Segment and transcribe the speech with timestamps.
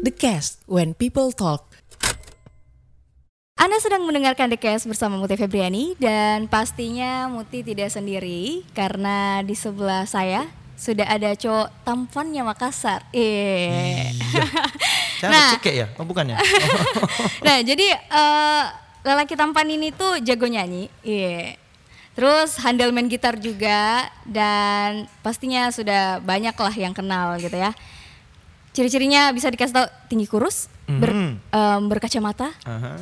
[0.00, 1.68] The Cast, When People Talk.
[3.60, 9.52] Anda sedang mendengarkan The Cast bersama Muti Febriani dan pastinya Muti tidak sendiri karena di
[9.52, 10.48] sebelah saya
[10.80, 13.04] sudah ada cowok tampannya Makassar.
[13.12, 14.08] Eh.
[15.20, 15.48] Saya Nah.
[15.60, 15.86] cekek ya?
[16.00, 16.40] Oh bukan ya?
[17.46, 18.62] nah, jadi eh,
[19.04, 20.88] lelaki tampan ini tuh jago nyanyi.
[21.04, 21.60] Iya.
[22.16, 27.76] Terus handal main gitar juga dan pastinya sudah banyak lah yang kenal gitu ya.
[28.70, 31.30] Ciri-cirinya bisa dikasih tahu tinggi kurus, ber- Mhm.
[31.50, 32.94] em, berkacamata Aha.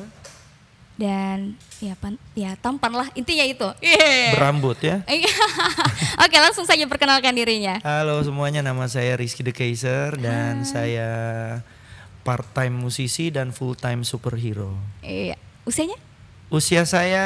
[0.97, 3.69] dan ya pan, ya tampan lah intinya itu.
[3.79, 4.33] Iya.
[4.33, 5.05] Berambut ya?
[5.11, 5.29] Iya.
[6.19, 7.79] Oke, langsung saja perkenalkan dirinya.
[7.85, 11.09] Halo semuanya, nama saya Rizky The Kaiser dan saya
[12.25, 14.73] part-time musisi dan full-time superhero.
[15.01, 15.37] Iya.
[15.63, 16.01] Usianya?
[16.49, 17.25] Usia saya,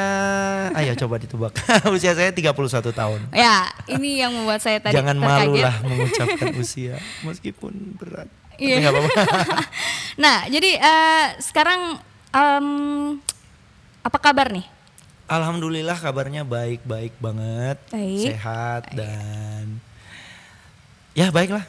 [0.75, 1.55] ayo coba ditebak.
[1.95, 2.51] Usia saya 31
[2.91, 3.19] tahun.
[3.31, 8.27] Ya, ini yang membuat saya tadi Jangan malu lah mengucapkan usia, meskipun berat.
[8.59, 8.83] Iya.
[8.83, 9.15] nggak apa-apa.
[10.23, 11.97] Nah, jadi eh, sekarang
[12.35, 12.67] em,
[14.03, 14.67] apa kabar nih?
[15.25, 18.27] Alhamdulillah kabarnya baik-baik banget, Baik.
[18.27, 19.79] sehat dan
[21.15, 21.63] ya baiklah.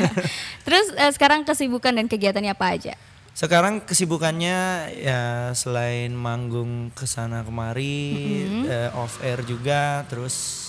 [0.64, 2.94] Terus eh, sekarang kesibukan dan kegiatannya apa aja?
[3.34, 4.58] Sekarang kesibukannya
[4.94, 10.62] ya selain manggung ke sana kemari, eh, off air juga, terus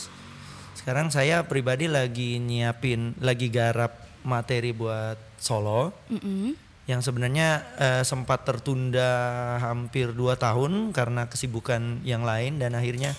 [0.73, 3.93] sekarang saya pribadi lagi nyiapin, lagi garap
[4.25, 6.57] materi buat solo Mm-mm.
[6.89, 9.09] yang sebenarnya eh, sempat tertunda
[9.61, 13.13] hampir dua tahun karena kesibukan yang lain dan akhirnya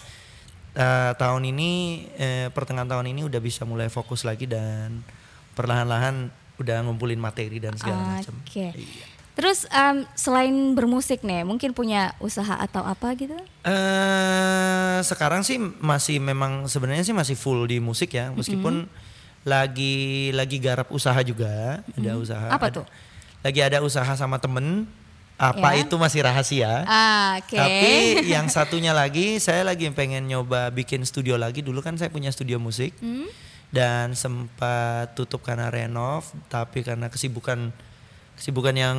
[0.75, 1.71] eh, tahun ini
[2.19, 5.07] eh, pertengahan tahun ini udah bisa mulai fokus lagi dan
[5.55, 8.35] perlahan-lahan udah ngumpulin materi dan segala macam.
[8.43, 8.75] Oke.
[8.75, 9.16] Iya.
[9.37, 13.37] Terus em, selain bermusik nih, mungkin punya usaha atau apa gitu?
[13.63, 18.89] Eh sekarang sih masih memang sebenarnya sih masih full di musik ya, meskipun
[19.45, 19.95] lagi
[20.33, 22.49] lagi garap usaha juga, ada usaha.
[22.49, 22.87] Apa ada- tuh?
[23.45, 24.89] Lagi ada usaha sama temen.
[25.37, 25.85] Apa Ya.
[25.85, 26.89] itu masih rahasia.
[26.89, 27.61] Ah, Oke.
[27.61, 27.93] Tapi
[28.33, 31.61] yang satunya lagi, saya lagi pengen nyoba bikin studio lagi.
[31.61, 33.29] Dulu kan saya punya studio musik Hmm?
[33.69, 37.69] dan sempat tutup karena renov, tapi karena kesibukan
[38.37, 38.99] kesibukan yang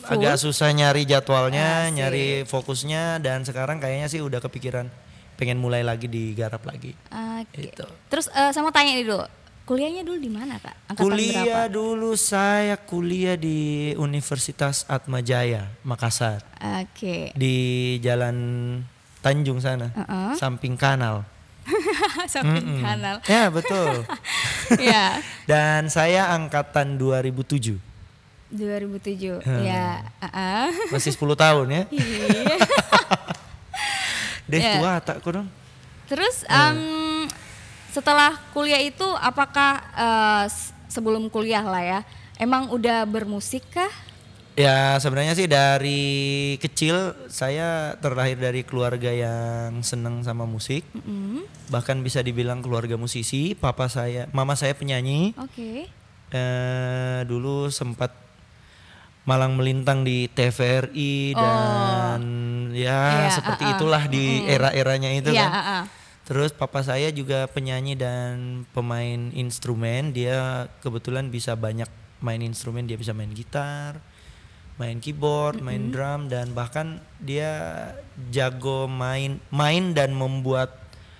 [0.00, 0.22] Full.
[0.22, 1.94] agak susah nyari jadwalnya, Asik.
[1.98, 4.86] nyari fokusnya dan sekarang kayaknya sih udah kepikiran
[5.34, 6.94] pengen mulai lagi digarap lagi.
[7.10, 7.74] Oke.
[7.74, 7.86] Itu.
[8.06, 9.26] Terus eh, sama tanya nih dulu,
[9.66, 10.94] kuliahnya dulu di mana kak?
[10.94, 11.74] Angkatan kuliah berapa?
[11.74, 16.46] dulu saya kuliah di Universitas Atmajaya, Makassar.
[16.62, 17.34] Oke.
[17.34, 17.54] Di
[17.98, 18.36] Jalan
[19.22, 20.34] Tanjung sana, Uh-uh.
[20.38, 21.26] samping kanal.
[22.26, 22.82] Samping Mm-mm.
[22.82, 23.16] kanal.
[23.22, 24.02] Ya, betul.
[24.82, 25.22] ya.
[25.50, 27.78] Dan saya angkatan 2007.
[28.52, 29.40] 2007.
[29.40, 29.60] Hmm.
[29.60, 30.04] Ya.
[30.18, 30.68] ah-ah.
[30.88, 31.82] Masih 10 tahun ya.
[31.88, 32.26] Iya.
[34.50, 34.72] Deh Ya.
[34.78, 35.48] tua tak dong.
[36.06, 36.76] Terus Hmm.
[36.76, 36.78] em,
[37.88, 39.80] setelah kuliah itu apakah
[40.44, 42.00] s- sebelum kuliah lah ya,
[42.36, 43.88] emang udah bermusik kah?
[44.52, 46.04] Ya sebenarnya sih dari
[46.60, 50.84] kecil saya terlahir dari keluarga yang seneng sama musik.
[50.92, 53.56] Mm, Bahkan bisa dibilang keluarga musisi.
[53.56, 55.32] Papa saya, mama saya penyanyi.
[55.40, 55.88] Oke.
[56.28, 58.12] Eh, dulu sempat
[59.22, 61.40] malang melintang di TVRI Oh.
[61.40, 62.22] dan
[62.72, 63.74] ya Iya, seperti uh-uh.
[63.76, 65.52] itulah di era-eranya itu Iya, kan.
[65.52, 65.84] ah-ah.
[66.22, 70.10] Terus papa saya juga penyanyi dan pemain instrumen.
[70.10, 72.86] Dia kebetulan bisa banyak main instrumen.
[72.86, 73.98] Dia bisa main gitar,
[74.74, 77.90] main keyboard, main drum dan bahkan dia
[78.30, 80.72] jago main main dan membuat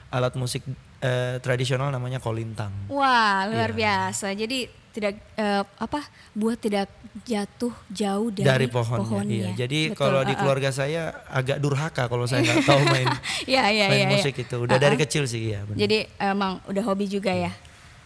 [0.08, 0.62] alat musik
[0.98, 2.70] eh, tradisional namanya kolintang.
[2.86, 3.78] Wah, luar Iya.
[4.14, 4.26] biasa.
[4.32, 6.04] Jadi tidak eh, apa
[6.36, 6.86] buat tidak
[7.24, 9.52] jatuh jauh dari, dari pohonnya.
[9.52, 9.64] Iya.
[9.64, 13.08] Jadi Betul, kalau di keluarga saya agak durhaka kalau saya nggak tahu main
[13.52, 14.12] Iya, iya, main iya.
[14.12, 14.56] musik itu.
[14.60, 15.04] Udah dari Ah-ah.
[15.08, 15.64] kecil sih ya.
[15.64, 15.80] benar.
[15.80, 17.52] Jadi emang udah hobi juga ya.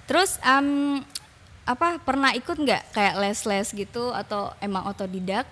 [0.06, 1.02] Terus em,
[1.66, 5.46] apa pernah ikut nggak kayak les-les gitu atau emang otodidak?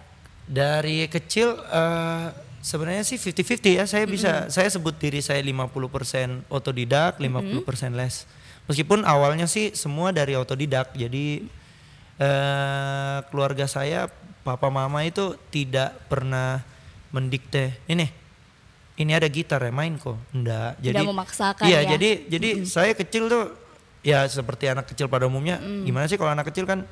[0.46, 2.26] Dari kecil eh,
[2.62, 3.84] sebenarnya sih 50-50 ya.
[3.84, 8.24] Saya bisa saya sebut diri saya 50% otodidak, 50% les.
[8.64, 10.96] Meskipun awalnya sih semua dari otodidak.
[10.96, 11.44] Jadi
[12.14, 14.06] eh keluarga saya
[14.46, 16.62] papa mama itu tidak pernah
[17.10, 18.06] mendikte ini
[18.94, 20.14] ini ada gitar ya main kok.
[20.30, 20.78] Enggak.
[20.78, 21.98] Tidak memaksakan Iya, ya.
[21.98, 23.50] jadi jadi saya kecil tuh
[24.06, 25.58] ya seperti anak kecil pada umumnya.
[25.58, 26.86] Gimana sih kalau anak kecil kan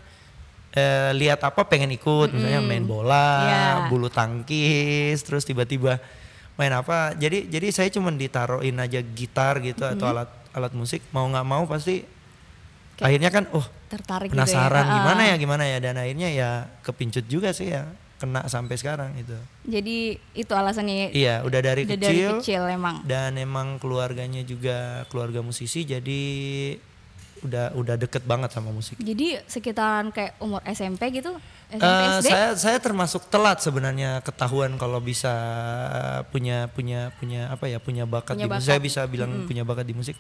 [0.75, 3.63] eh, lihat apa pengen ikut, misalnya main bola, Iya.
[3.87, 6.03] bulu tangkis, terus tiba-tiba
[6.59, 7.15] main apa.
[7.15, 11.65] Jadi jadi saya cuma ditaruhin aja gitar gitu atau alat alat musik mau nggak mau
[11.65, 12.05] pasti
[12.93, 14.97] Kayak akhirnya kan oh Tertarik penasaran gitu ya.
[14.99, 16.51] gimana ya gimana ya dan akhirnya ya
[16.81, 19.35] kepincut juga sih ya kena sampai sekarang itu.
[19.67, 23.03] Jadi itu alasannya Iya, udah dari udah kecil dari kecil emang.
[23.03, 26.23] dan emang keluarganya juga keluarga musisi jadi
[27.43, 28.95] udah udah deket banget sama musik.
[28.97, 31.35] Jadi sekitaran kayak umur SMP gitu,
[31.69, 32.29] SMP Eh, SD.
[32.29, 35.35] saya saya termasuk telat sebenarnya ketahuan kalau bisa
[36.31, 38.67] punya punya punya apa ya punya bakat Punya di musik.
[38.67, 40.15] Saya bisa bilang punya bakat di musik.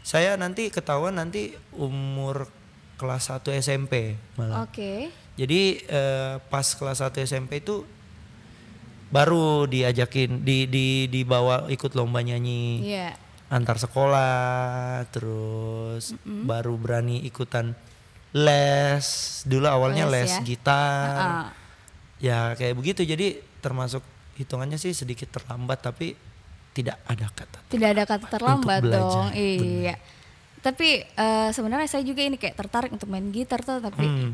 [0.00, 2.46] Saya nanti ketahuan nanti umur
[2.96, 4.62] kelas 1 SMP malah.
[4.62, 5.10] Oke.
[5.34, 7.82] Jadi eh, pas kelas 1 SMP itu
[9.10, 13.10] baru diajakin di di dibawa ikut lomba nyanyi Iya.
[13.50, 17.74] Antar sekolah terus baru berani ikutan
[18.30, 19.06] les
[19.42, 20.40] dulu awalnya Les les, ya.
[20.40, 21.46] gitar Ah.
[22.16, 24.00] ya kayak begitu jadi termasuk
[24.38, 26.14] hitungannya sih sedikit terlambat tapi
[26.70, 29.34] tidak ada kata Tidak ada kata terlambat dong.
[29.34, 29.98] Iya.
[30.62, 34.30] Tapi eh, sebenarnya saya juga ini kayak tertarik untuk main gitar tuh, tapi Hmm.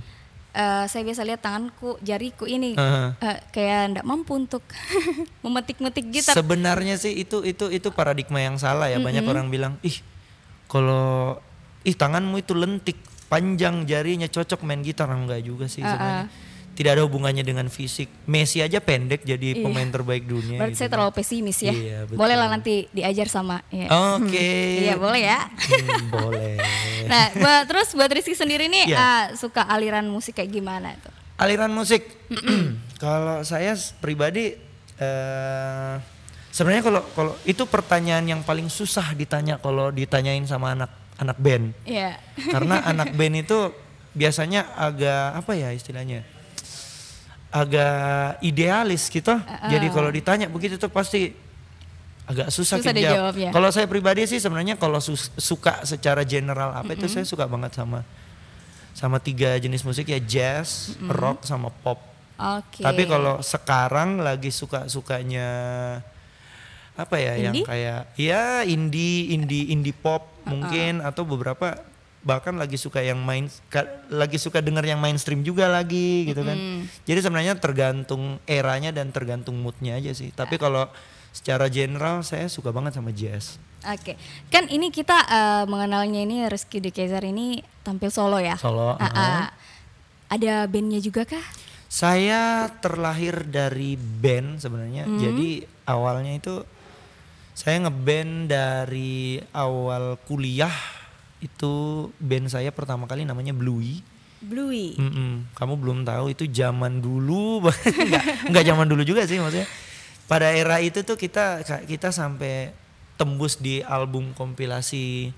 [0.57, 3.13] Eh, saya biasa lihat tanganku, jariku ini Aha.
[3.21, 4.65] eh, kayak ndak mampu untuk
[5.45, 6.33] memetik-metik gitar.
[6.33, 8.97] sebenarnya sih itu itu itu paradigma yang salah ya.
[8.97, 10.01] Banyak orang bilang ih
[10.67, 11.37] kalau
[11.85, 12.97] ih tanganmu itu lentik
[13.29, 15.13] panjang jarinya cocok main gitar.
[15.13, 20.29] Enggak juga sih sebenarnya tidak ada hubungannya dengan fisik Messi aja pendek jadi pemain terbaik
[20.29, 21.73] dunia Berarti gitu saya terlalu pesimis ya.
[21.73, 22.21] Iya, betul.
[22.21, 23.65] boleh lah nanti diajar sama.
[23.73, 23.89] Ya.
[24.21, 24.53] Oke.
[24.87, 25.41] Iya boleh ya.
[25.49, 26.55] Hmm, boleh.
[27.11, 28.97] nah, buat, terus buat Rizky sendiri nih Iya.
[29.01, 31.11] ah, suka aliran musik kayak gimana tuh?
[31.41, 32.05] Aliran musik.
[33.03, 34.53] kalau saya pribadi
[34.97, 35.95] eh
[36.53, 41.73] sebenarnya kalau kalau itu pertanyaan yang paling susah ditanya kalau ditanyain sama anak anak band.
[41.89, 42.21] Iya.
[42.53, 43.59] Karena anak band itu
[44.17, 46.36] biasanya agak apa ya istilahnya?
[47.49, 47.97] Agak
[48.41, 49.33] idealis gitu.
[49.67, 51.33] Jadi kalau ditanya begitu tuh pasti
[52.27, 53.35] agak susah, Susah dijawab jawab.
[53.39, 53.51] ya.
[53.51, 57.71] Kalau saya pribadi sih sebenarnya kalau sus- suka secara general apa itu saya suka banget
[57.73, 58.03] sama
[58.93, 62.03] sama tiga jenis musik ya jazz, rock sama pop.
[62.37, 62.83] Oke.
[62.83, 65.49] Tapi kalau sekarang lagi suka-sukanya
[66.93, 67.65] apa ya yang Indie?
[67.65, 71.77] kayak ya indie, indie, indie pop mungkin atau beberapa
[72.27, 73.47] bahkan lagi suka yang main
[74.11, 76.59] lagi suka denger yang mainstream juga lagi gitu kan.
[77.07, 80.35] Jadi sebenarnya tergantung eranya dan tergantung moodnya aja sih.
[80.35, 80.91] Tapi kalau
[81.31, 83.63] secara general saya suka banget sama jazz.
[83.87, 84.19] Oke,
[84.51, 88.59] kan ini kita eh, mengenalnya ini Rizky Dekezar ini tampil solo ya.
[88.59, 89.47] Solo, Ah, ah.
[90.27, 91.47] Ada bandnya juga kah?
[91.87, 95.07] Saya terlahir dari band sebenarnya.
[95.07, 96.67] Jadi awalnya itu
[97.55, 100.75] saya ngeband dari awal kuliah
[101.39, 101.75] itu
[102.17, 104.01] band saya pertama kali namanya Bluey.
[104.37, 104.97] Bluey.
[104.97, 105.49] Mm-mm.
[105.53, 107.65] Kamu belum tahu itu zaman dulu,
[108.09, 109.69] nggak nggak zaman dulu juga sih maksudnya.
[110.27, 112.75] Pada era itu tuh kita kita sampai
[113.17, 115.33] tembus di album kompilasi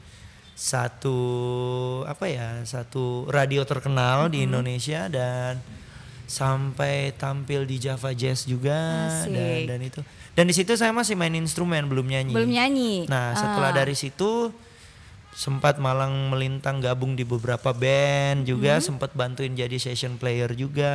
[0.59, 1.19] satu
[2.03, 5.62] apa ya satu radio terkenal di Indonesia dan
[6.27, 8.75] sampai tampil di Java Jazz juga
[9.25, 9.65] dan Asik.
[9.71, 10.00] dan itu
[10.35, 12.35] dan di situ saya masih main instrumen belum nyanyi.
[12.35, 13.06] Belum nyanyi.
[13.06, 13.77] Nah setelah Ah.
[13.77, 14.50] dari situ
[15.38, 18.85] sempat malang melintang gabung di beberapa band juga Hmm.
[18.85, 20.90] sempat bantuin jadi session player juga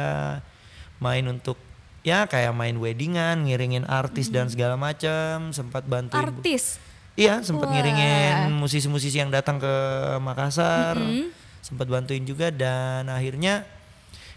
[0.99, 1.55] main untuk
[2.03, 6.35] ya kayak main weddingan ngiringin artis dan segala macam sempat bantuin Hmm.
[6.35, 6.75] Artis.
[7.15, 7.73] iya sempat Wah.
[7.73, 9.73] ngiringin musisi-musisi yang datang ke
[10.19, 11.31] Makassar Hmm.
[11.63, 13.63] sempat bantuin juga dan akhirnya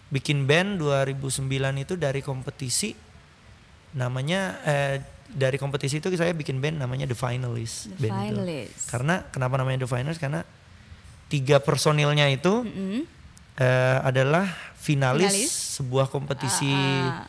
[0.07, 2.95] bikin band 2009 itu dari kompetisi
[3.91, 7.89] namanya eh, dari kompetisi itu saya bikin band namanya The Finalists.
[7.89, 8.37] The band itu.
[8.37, 8.85] Finalists.
[8.87, 10.19] Karena kenapa namanya The Finalists?
[10.19, 10.43] Karena
[11.27, 13.03] tiga personilnya itu Mm-mm.
[13.57, 14.47] eh, adalah
[14.77, 15.53] finalis, Finalis.
[15.79, 17.27] sebuah kompetisi Ah,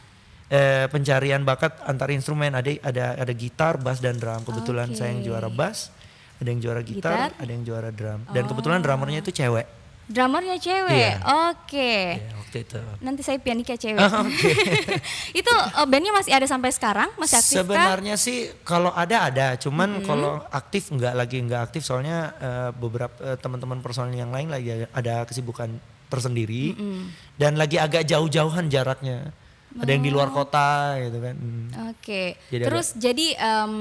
[0.48, 2.53] eh, pencarian bakat antar instrumen.
[2.53, 4.41] Ada ada ada gitar, bass dan drum.
[4.41, 5.89] Kebetulan saya yang juara bass,
[6.38, 7.29] ada yang juara gitar, Gitar.
[7.33, 7.43] Oh.
[7.43, 8.19] ada yang juara drum.
[8.29, 9.65] Dan kebetulan drummernya itu cewek.
[10.07, 10.95] Drummernya cewek.
[10.95, 11.13] Iya.
[11.51, 11.93] Oke.
[12.23, 12.79] Ya, waktu itu.
[13.03, 13.99] Nanti saya pianika cewek.
[13.99, 14.51] Oh, Oke.
[15.43, 17.11] itu eh, bandnya masih ada sampai sekarang?
[17.19, 17.63] Masih aktif kah?
[17.67, 23.15] Sebenarnya sih kalau ada ada, cuman kalau aktif enggak lagi enggak aktif soalnya eh, beberapa
[23.19, 25.75] eh, teman-teman personil yang lain lagi ada- kesibukan
[26.07, 26.71] tersendiri
[27.35, 29.35] dan lagi agak jauh-jauhan jaraknya.
[29.75, 31.35] Ada yang di luar kota gitu kan.
[31.35, 31.91] Hmm.
[31.91, 32.39] Oke.
[32.47, 33.73] Jadi Terus jadi em,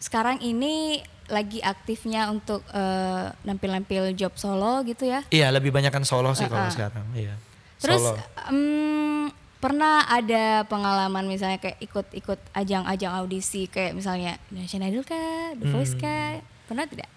[0.00, 5.22] sekarang ini lagi aktifnya untuk eh, nampil-nampil job solo gitu ya?
[5.28, 6.72] Iya, lebih banyak kan solo sih kalau Uh-uh.
[6.72, 7.34] sekarang, iya.
[7.78, 8.18] Terus Solo.
[8.48, 9.26] em,
[9.58, 15.18] pernah ada pengalaman misalnya kayak ikut-ikut ajang-ajang audisi kayak misalnya Indonesian Idol kah,
[15.54, 16.00] The Voice Hmm.
[16.00, 16.30] kah?
[16.64, 17.08] Pernah tidak?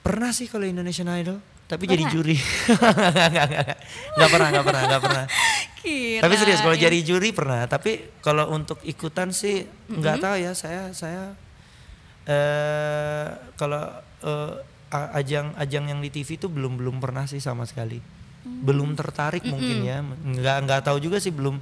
[0.00, 1.36] Pernah sih kalau Indonesian Idol,
[1.66, 1.92] tapi Pernah?
[1.94, 2.36] jadi juri.
[2.70, 3.78] Enggak, enggak, enggak.
[4.10, 5.24] Enggak pernah, enggak pernah, enggak pernah.
[6.20, 6.86] Tapi serius kalau Kirain.
[6.86, 11.32] jadi juri pernah, tapi kalau untuk ikutan sih nggak tahu ya saya saya
[12.24, 13.82] eh kalau
[14.20, 14.52] eh,
[14.90, 18.00] a- ajang-ajang yang di TV itu belum belum pernah sih sama sekali.
[18.40, 20.00] Belum tertarik mungkin ya.
[20.02, 21.60] Nggak nggak tahu juga sih belum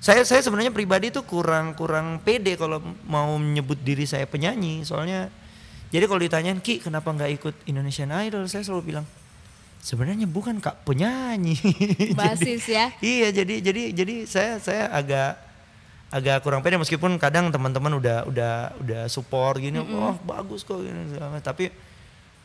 [0.00, 5.28] saya saya sebenarnya pribadi tuh kurang kurang pede kalau mau menyebut diri saya penyanyi soalnya
[5.90, 9.06] Jadi kalau ditanyain Ki kenapa nggak ikut Indonesian Idol, saya selalu bilang
[9.78, 11.58] sebenarnya bukan kak penyanyi.
[11.82, 12.94] Jadi- Basis ya.
[13.02, 15.34] iya jadi jadi jadi saya saya agak
[16.10, 21.16] agak kurang pede meskipun kadang teman-teman udah udah udah support gini, wah bagus kok gini.
[21.38, 21.70] Tapi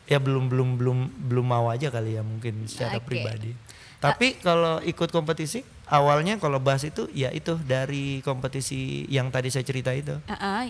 [0.06, 0.98] ya belum belum belum
[1.30, 3.10] belum mau aja kali ya mungkin secara Oke.
[3.10, 3.52] pribadi.
[3.98, 9.66] Tapi kalau ikut kompetisi awalnya kalau bahas itu ya itu dari kompetisi yang tadi saya
[9.66, 10.14] cerita itu.
[10.30, 10.64] Ah, ah.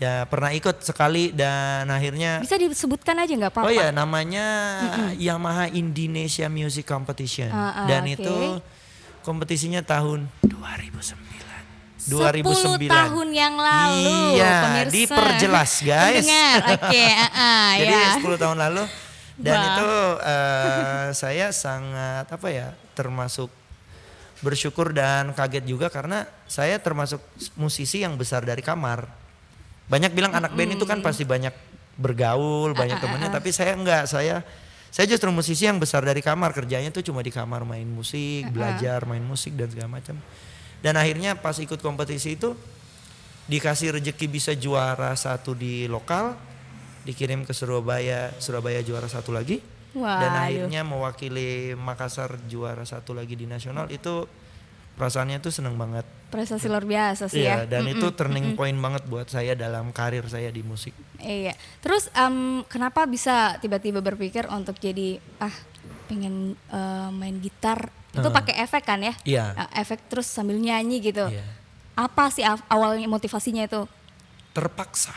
[0.00, 3.68] Ya pernah ikut sekali dan akhirnya Bisa disebutkan aja nggak apa-apa?
[3.68, 4.46] Oh ya namanya
[5.20, 8.16] Yamaha Indonesia Music Competition Ah, ah, dan oke.
[8.16, 8.36] itu
[9.20, 11.29] kompetisinya tahun 2009.
[12.00, 14.92] 10 tahun yang lalu, Iya, pemirsa.
[14.96, 16.24] diperjelas guys.
[16.24, 18.08] Oke, ah, ah, Jadi ya.
[18.16, 18.84] 10 tahun lalu
[19.40, 19.90] dan itu
[20.20, 23.48] eh, saya sangat apa ya termasuk
[24.40, 27.20] bersyukur dan kaget juga karena saya termasuk
[27.56, 29.08] musisi yang besar dari kamar.
[29.88, 31.52] Banyak bilang anak band itu kan pasti banyak
[32.00, 34.40] bergaul, banyak temennya, tapi saya enggak, saya
[34.90, 39.04] saya justru musisi yang besar dari kamar, kerjanya tuh cuma di kamar main musik, belajar
[39.06, 40.16] main musik dan segala macam.
[40.80, 42.56] Dan akhirnya pas ikut kompetisi itu
[43.50, 46.38] dikasih rejeki bisa juara satu di lokal,
[47.04, 49.60] dikirim ke Surabaya, Surabaya juara satu lagi,
[49.92, 50.44] dan Waduh.
[50.46, 54.24] akhirnya mewakili Makassar juara satu lagi di nasional itu
[54.94, 56.04] perasaannya tuh seneng banget.
[56.30, 57.66] Prestasi luar biasa sih Iya, ya.
[57.66, 60.94] dan itu turning point banget buat saya dalam karir saya di musik.
[61.18, 61.56] Iya.
[61.82, 65.52] Terus em, kenapa bisa tiba-tiba berpikir untuk jadi ah
[66.06, 69.14] pengen eh, main gitar itu pakai efek kan ya?
[69.22, 69.44] Iya.
[69.54, 71.30] Ah, efek terus sambil nyanyi gitu.
[71.30, 71.46] Iya.
[71.94, 73.86] Apa sih awalnya motivasinya itu?
[74.50, 75.14] Terpaksa.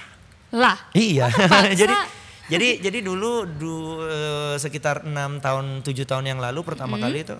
[0.53, 0.77] Lah.
[0.93, 1.29] Iya.
[1.33, 1.73] terpaksa?
[1.81, 1.95] jadi
[2.43, 3.73] jadi jadi dulu du,
[4.03, 7.39] eh, sekitar enam tahun tujuh tahun yang lalu pertama kali itu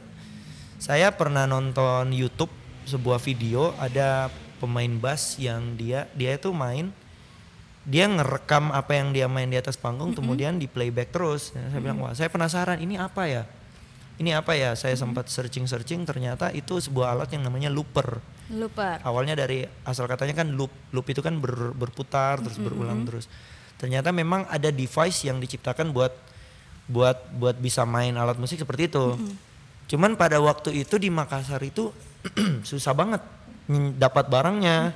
[0.80, 2.52] saya pernah nonton YouTube
[2.88, 4.32] sebuah video ada
[4.64, 6.92] pemain bass yang dia dia itu main
[7.84, 11.52] dia ngerekam apa yang dia main di atas panggung kemudian di playback terus.
[11.52, 13.44] Ya, saya bilang wah saya penasaran ini apa ya?
[14.24, 14.72] Ini apa ya?
[14.80, 18.24] Saya sempat searching-searching ternyata itu sebuah alat yang namanya looper.
[18.48, 19.04] Lupa.
[19.04, 23.28] Awalnya dari asal katanya kan loop, loop itu kan ber- berputar terus berulang terus.
[23.76, 26.16] Ternyata memang ada device yang diciptakan buat
[26.88, 29.20] buat buat bisa main alat musik seperti itu.
[29.92, 31.92] Cuman pada waktu itu di Makassar itu
[32.70, 33.20] susah banget
[34.00, 34.96] dapat barangnya.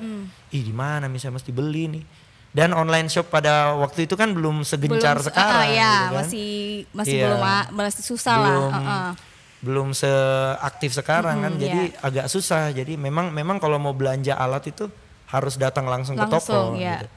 [0.55, 2.03] Ih di mana misalnya mesti beli nih.
[2.49, 5.61] Dan online shop pada waktu itu kan belum segencar Belum- sekarang.
[5.61, 6.13] ah, ya, gitu kan.
[6.17, 6.51] masih
[6.91, 7.23] masih Iya.
[7.23, 8.73] belum ah, masih susah belum lah.
[8.73, 9.09] Heeh.
[9.57, 11.97] belum seaktif sekarang kan Mhm, jadi iya.
[11.99, 14.85] agak susah jadi memang memang kalau mau belanja alat itu
[15.27, 16.97] harus datang langsung, ke Langsung, toko ya.
[16.97, 17.07] gitu.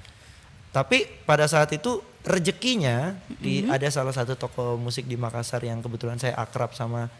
[0.70, 3.70] tapi pada saat itu rezekinya di Mhm.
[3.70, 7.12] ada salah satu toko musik di Makassar yang kebetulan saya akrab sama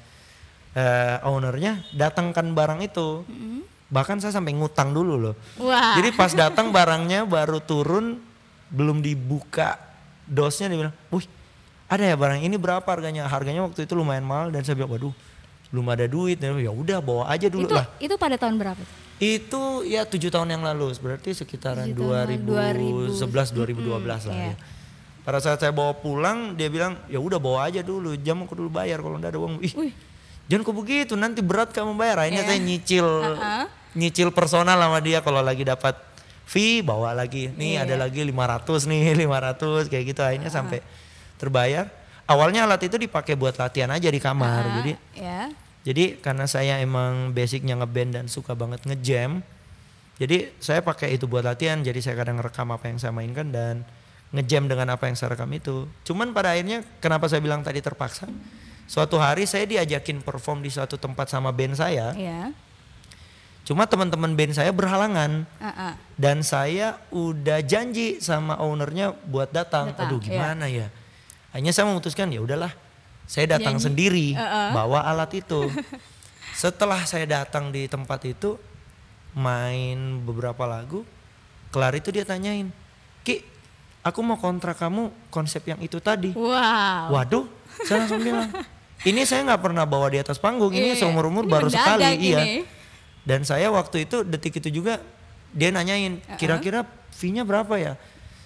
[0.70, 3.60] eh, ownernya datangkan barang itu Mhm.
[3.90, 5.98] Bahkan saya sampai ngutang dulu loh Wah.
[5.98, 8.22] jadi pas datang barangnya baru turun
[8.70, 9.90] belum dibuka
[10.30, 11.26] dosnya dia bilang, "Wih,
[11.90, 15.10] ada ya barang ini berapa harganya?" Harganya waktu itu lumayan mahal dan saya bilang, "Waduh,
[15.74, 17.90] belum ada duit." Dan ya udah bawa aja dulu itu lah.
[17.98, 18.78] itu pada tahun berapa?
[19.18, 24.54] Itu ya tujuh tahun yang lalu, berarti sekitaran Tujuh tahun lalu, 2011 2012 lah iya.
[24.54, 24.56] ya.
[25.20, 28.70] Pada saat saya bawa pulang, dia bilang, "Ya udah bawa aja dulu, jam aku dulu
[28.70, 29.92] bayar kalau enggak ada uang." Ih, Wih.
[30.46, 32.22] jangan kok begitu, nanti berat kamu bayar.
[32.22, 32.50] Akhirnya Iya.
[32.54, 33.66] saya nyicil Uh-uh.
[33.92, 35.94] Nyicil personal sama dia kalau lagi dapat
[36.44, 37.50] fee bawa lagi.
[37.54, 37.86] Nih Iya.
[37.86, 40.82] ada lagi 500 nih, 500 kayak gitu akhirnya sampai
[41.36, 41.86] terbayar.
[42.26, 44.62] Awalnya alat itu dipakai buat latihan aja di kamar.
[44.62, 45.50] Ah, Jadi ya.
[45.82, 49.42] jadi karena saya emang basicnya ngeband dan suka banget ngejam.
[50.20, 51.80] Jadi saya pakai itu buat latihan.
[51.80, 53.82] Jadi saya kadang rekam apa yang saya mainkan dan
[54.30, 55.90] ngejam dengan apa yang saya rekam itu.
[56.06, 58.30] Cuman pada akhirnya kenapa saya bilang tadi terpaksa?
[58.86, 62.14] Suatu hari saya diajakin perform di suatu tempat sama band saya.
[62.14, 62.54] Ya.
[63.60, 65.94] Cuma teman-teman band saya berhalangan ah.
[66.18, 69.94] dan saya udah janji sama ownernya buat datang.
[69.94, 70.26] Datang, Aduh iya.
[70.26, 70.86] gimana ya?
[71.54, 72.72] Akhirnya saya memutuskan ya udahlah,
[73.30, 73.86] saya datang Nyanyi.
[73.86, 74.70] sendiri Uh-uh.
[74.74, 75.70] bawa alat itu.
[76.56, 78.58] Setelah saya datang di tempat itu
[79.32, 81.06] main beberapa lagu,
[81.70, 82.74] kelar itu dia tanyain,
[83.22, 83.46] Ki,
[84.02, 86.34] aku mau kontrak kamu konsep yang itu tadi.
[86.34, 87.14] Wow.
[87.14, 87.46] Waduh,
[87.86, 88.50] saya langsung bilang,
[89.06, 91.06] ini saya nggak pernah bawa di atas panggung, ini Iya.
[91.06, 92.66] seumur umur Ini baru sekali, iya.
[93.30, 94.98] Dan saya waktu itu detik itu juga
[95.50, 97.94] dia nanyain kira-kira fee-nya berapa ya?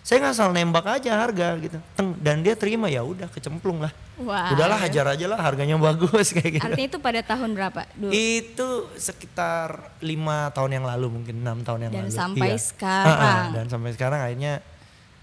[0.01, 1.81] Saya nggak asal nembak aja harga gitu.
[1.97, 3.89] Teng, dan dia terima ya udah kecemplung lah.
[4.17, 4.53] Wah.
[4.53, 6.65] Udahlah hajar aja lah harganya bagus kayak gitu.
[6.69, 7.89] Artinya itu pada tahun berapa?
[7.97, 12.13] Du- Itu sekitar lima tahun yang lalu mungkin enam tahun yang Dan lalu.
[12.15, 12.61] sampai Iya.
[12.63, 13.17] sekarang.
[13.17, 14.53] Ah, ah, dan sampai sekarang akhirnya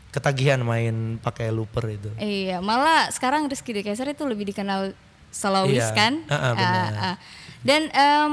[0.10, 2.10] ketagihan main pakai looper itu.
[2.18, 4.98] Iya, malah sekarang Rizky Dekaiser itu lebih dikenal
[5.30, 5.94] solois Iya.
[5.94, 6.13] kan?
[6.25, 6.91] Ah, ah, benar.
[6.91, 7.15] Ah, ah.
[7.62, 8.32] Dan em,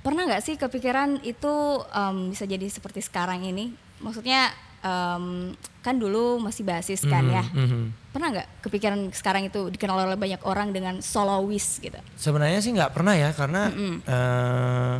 [0.00, 1.54] pernah nggak sih kepikiran itu
[1.92, 3.72] em, bisa jadi seperti sekarang ini?
[4.00, 7.44] Maksudnya em, kan dulu masih basis kan ya.
[7.44, 8.12] Mhm.
[8.12, 11.96] Pernah nggak kepikiran sekarang itu dikenal oleh banyak orang dengan soloist gitu?
[12.16, 13.70] Sebenarnya sih nggak pernah ya karena
[14.04, 14.94] eh,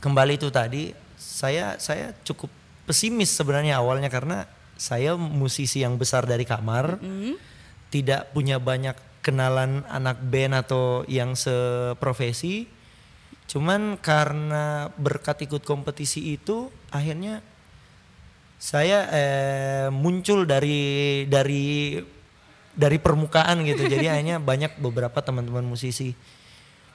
[0.00, 2.48] kembali itu tadi saya saya cukup
[2.86, 4.46] pesimis sebenarnya awalnya karena
[4.78, 7.00] saya musisi yang besar dari kamar
[7.88, 8.94] tidak punya banyak
[9.24, 12.68] kenalan anak band atau yang seprofesi
[13.46, 17.40] cuman karena berkat ikut kompetisi itu akhirnya
[18.56, 22.00] saya eh, muncul dari dari
[22.76, 23.86] dari permukaan gitu.
[23.86, 26.12] Jadi akhirnya banyak beberapa teman-teman musisi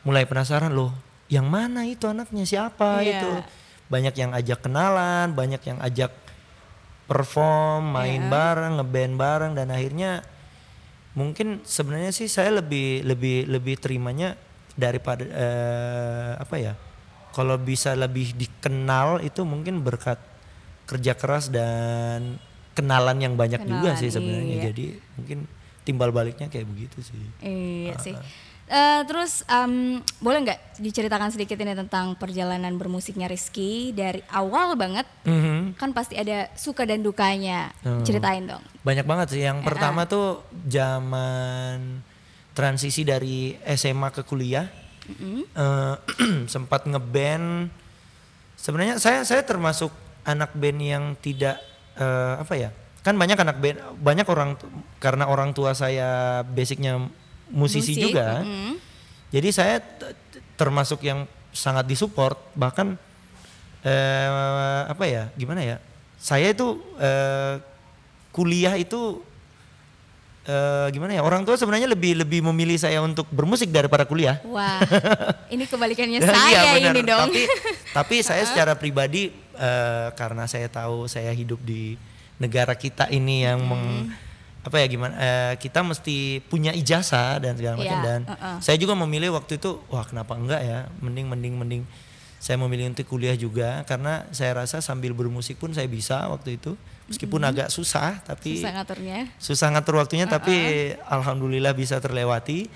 [0.02, 0.92] mulai penasaran loh
[1.32, 2.44] yang mana itu anaknya?
[2.44, 3.22] Siapa Iya.
[3.22, 3.32] itu?
[3.88, 6.12] Banyak yang ajak kenalan banyak yang ajak
[7.08, 10.24] perform main bareng ngeband bareng dan akhirnya
[11.12, 14.40] mungkin sebenarnya sih saya lebih lebih lebih terimanya
[14.82, 16.74] daripada eh, apa ya
[17.32, 20.18] kalau bisa lebih dikenal itu mungkin berkat
[20.90, 22.42] kerja keras dan
[22.74, 24.66] kenalan yang banyak juga Kenalan, sih sebenarnya iya.
[24.74, 24.86] jadi
[25.16, 25.40] mungkin
[25.86, 28.16] timbal baliknya kayak begitu sih Iya sih.
[28.72, 35.04] Eh, terus em, boleh nggak diceritakan sedikit ini tentang perjalanan bermusiknya Rizky dari awal banget?
[35.28, 35.76] Mhm.
[35.76, 37.76] Kan pasti ada suka dan dukanya.
[37.84, 38.00] Oh.
[38.08, 38.64] Ceritain dong.
[38.88, 39.44] Banyak banget sih.
[39.44, 40.40] Yang pertama tuh
[40.72, 42.00] zaman
[42.52, 44.68] transisi dari SMA ke kuliah.
[45.12, 45.96] Eh,
[46.54, 47.68] sempat ngeband.
[48.56, 49.90] Sebenarnya saya saya termasuk
[50.22, 51.58] anak band yang tidak
[51.98, 52.70] eh, apa ya?
[53.02, 54.54] Kan banyak anak band, banyak orang
[55.02, 57.02] karena orang tua saya basicnya
[57.50, 58.46] musisi Musik, juga.
[58.46, 58.74] mm.
[59.34, 59.82] Jadi saya
[60.56, 62.96] termasuk yang sangat disupport bahkan
[63.82, 65.34] eh apa ya?
[65.34, 65.78] Gimana ya?
[66.22, 67.58] Saya itu eh,
[68.30, 69.26] kuliah itu
[70.48, 71.22] eh, gimana ya?
[71.22, 74.42] Orang tua sebenarnya lebih lebih memilih saya untuk bermusik daripada kuliah.
[74.48, 74.82] Wah,
[75.54, 76.94] ini kebalikannya Iya, saya benar.
[76.94, 77.28] ini dong.
[77.30, 77.42] Tapi
[77.94, 81.98] tapi saya secara pribadi eh, karena saya tahu saya hidup di
[82.42, 84.10] negara kita ini yang meng
[84.62, 88.58] apa ya gimana eh, kita mesti punya ijazah dan segala macam Iya, dan uh-uh.
[88.62, 91.84] saya juga memilih waktu itu wah kenapa enggak ya mending mending mending
[92.38, 96.78] saya memilih untuk kuliah juga karena saya rasa sambil bermusik pun saya bisa waktu itu
[97.12, 99.20] meskipun agak susah tapi Susah ngaturnya.
[99.38, 100.56] susah ngatur waktunya tapi
[101.04, 102.72] alhamdulillah bisa terlewati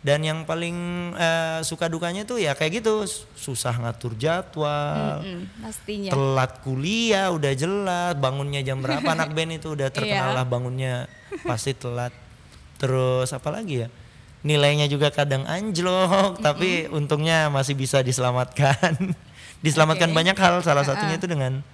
[0.00, 0.76] dan yang paling
[1.12, 6.10] eh, suka dukanya tuh ya kayak gitu susah ngatur jadwal Mm, pastinya.
[6.10, 10.36] telat kuliah udah jelas bangunnya jam berapa anak band itu udah terkenal Iya.
[10.36, 11.08] lah bangunnya
[11.42, 12.12] pasti telat
[12.74, 13.88] terus apa lagi ya
[14.40, 18.92] nilainya juga kadang anjlok tapi untungnya masih bisa diselamatkan
[19.64, 20.16] diselamatkan Oke.
[20.16, 21.64] banyak hal salah satunya itu dengan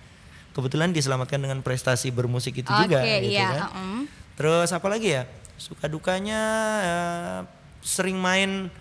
[0.51, 3.49] kebetulan diselamatkan dengan prestasi bermusik itu Oke, juga gitu iya.
[3.49, 3.61] kan.
[3.71, 4.01] uh-uh.
[4.35, 5.23] Terus apa lagi ya?
[5.55, 6.41] Suka dukanya
[6.81, 7.39] eh,
[7.81, 8.73] sering main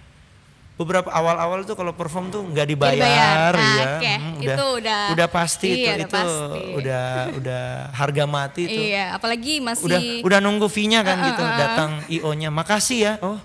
[0.79, 3.51] beberapa awal-awal tuh kalau perform tuh nggak dibayar, dibayar.
[3.51, 3.87] Ah, ya.
[3.99, 4.13] oke.
[4.39, 6.61] Itu udah- udah pasti iya, itu udah itu pasti.
[6.79, 7.05] udah
[7.35, 8.83] udah harga mati tuh.
[8.87, 11.43] Iya, apalagi masih Udah udah nunggu fee-nya kan Uh, uh, gitu.
[11.43, 11.57] uh, uh.
[11.59, 12.49] Datang IO-nya.
[12.49, 13.13] Makasih ya.
[13.19, 13.35] Oh.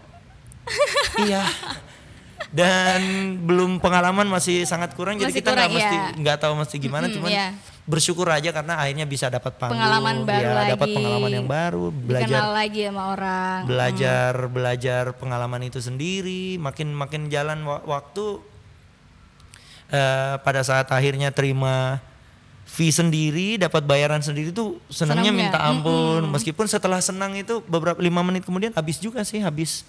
[1.27, 1.43] iya.
[2.55, 3.01] Dan
[3.43, 6.07] belum pengalaman masih sangat kurang jadi Masih kita nggak mesti iya.
[6.15, 7.49] nggak tahu mesti gimana Mm-mm, cuman iya.
[7.85, 9.77] Bersyukur aja karena akhirnya bisa dapat panggung.
[9.77, 10.97] Pengalaman baru ya, dapat lagi.
[10.97, 13.59] pengalaman yang baru belajar dikenal lagi sama orang.
[13.69, 16.57] belajar belajar pengalaman itu sendiri.
[16.57, 18.41] Makin makin jalan wa- waktu
[19.93, 22.01] eh, pada saat akhirnya terima
[22.65, 26.25] fee sendiri dapat bayaran sendiri tuh senangnya Senangnya, minta ampun.
[26.33, 29.85] Meskipun setelah senang itu beberapa lima menit kemudian habis juga sih habis.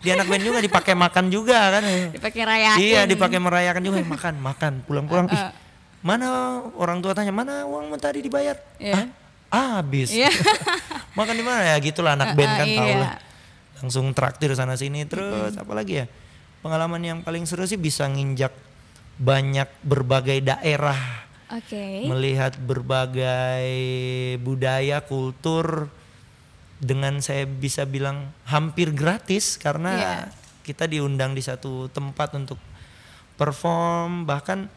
[0.00, 1.82] Di anak band juga dipakai makan juga kan.
[2.16, 2.76] Dipakai rayain.
[2.80, 3.98] iya dipakai merayakan juga.
[4.04, 5.28] Makan makan pulang-pulang.
[5.28, 5.69] Ih
[6.00, 6.26] mana
[6.74, 9.12] orang tua tanya mana uangmu tadi dibayar Iya.
[9.48, 10.32] ah habis Iya.
[11.18, 12.96] makan di mana ya gitulah anak band kan Uh, tau iya.
[12.98, 13.12] lah
[13.80, 16.06] langsung traktir sana sini terus apalagi ya
[16.60, 18.52] pengalaman yang paling seru sih bisa nginjak
[19.16, 20.96] banyak berbagai daerah
[21.50, 22.04] Oke.
[22.06, 23.68] melihat berbagai
[24.40, 25.88] budaya kultur
[26.80, 30.14] dengan saya bisa bilang hampir gratis karena Iya.
[30.62, 32.56] kita diundang di satu tempat untuk
[33.36, 34.68] perform bahkan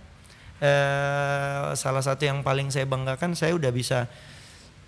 [0.64, 4.08] eh, salah satu yang paling saya banggakan saya udah bisa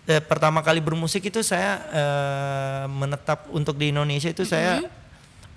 [0.07, 4.79] eh, pertama kali bermusik itu saya eh, menetap untuk di Indonesia itu saya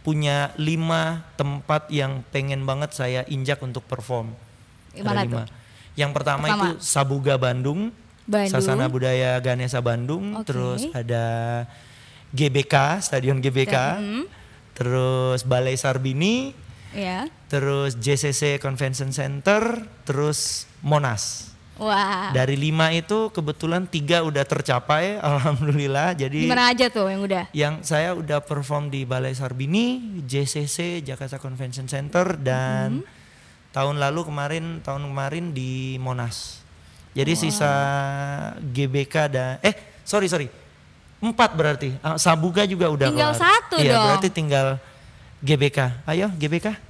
[0.03, 4.33] punya lima tempat yang pengen banget saya injak untuk perform.
[4.97, 5.43] Gimana Ada lima.
[5.99, 6.65] Yang pertama, Pertama.
[6.65, 7.91] itu Sabuga Bandung,
[8.25, 8.49] Bandung.
[8.55, 10.49] Sasana Budaya Ganesa Bandung, Oke.
[10.49, 11.25] terus ada
[12.31, 14.23] GBK, Stadion GBK, Mhm.
[14.79, 16.55] terus Balai Sarbini,
[16.91, 17.29] Ya.
[17.47, 21.53] terus JCC Convention Center, terus Monas.
[21.77, 22.33] Wah.
[22.33, 26.13] Dari lima itu kebetulan tiga udah tercapai, alhamdulillah.
[26.13, 27.45] Di Jadi mana aja tuh yang udah?
[27.53, 33.17] yang saya udah perform di Balai Sarbini, JCC Jakarta Convention Center dan Mm-hmm.
[33.71, 36.65] tahun lalu kemarin tahun kemarin di Monas.
[37.13, 37.73] Jadi sisa
[38.65, 40.49] GBK dan eh sorry sorry
[41.19, 41.95] empat berarti.
[41.99, 43.43] Ah, Sabuga juga udah Tinggal kelar.
[43.45, 44.05] satu Iya dong.
[44.07, 44.67] berarti tinggal
[45.43, 46.07] GBK.
[46.07, 46.89] Ayo GBK.